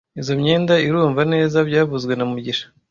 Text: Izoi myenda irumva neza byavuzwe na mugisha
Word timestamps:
Izoi 0.19 0.39
myenda 0.41 0.73
irumva 0.87 1.21
neza 1.33 1.57
byavuzwe 1.69 2.13
na 2.15 2.25
mugisha 2.31 2.65